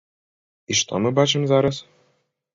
І 0.71 0.77
што 0.79 1.03
мы 1.03 1.13
бачым 1.21 1.47
зараз? 1.53 1.75